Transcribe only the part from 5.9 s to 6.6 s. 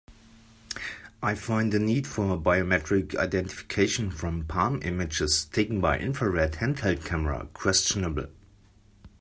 infrared